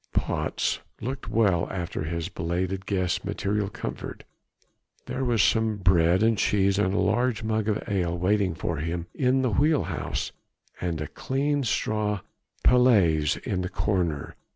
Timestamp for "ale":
7.87-8.17